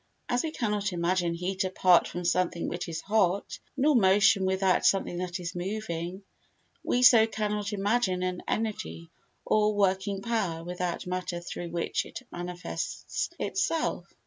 [0.27, 5.17] As we cannot imagine heat apart from something which is hot, nor motion without something
[5.19, 6.23] that is moving,
[7.03, 9.11] so we cannot imagine an energy,
[9.45, 14.11] or working power, without matter through which it manifests itself.